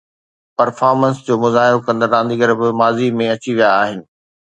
[0.57, 3.99] Performance جو مظاهرو ڪندڙ رانديگر به ماضي ۾ اچي ويا آهن.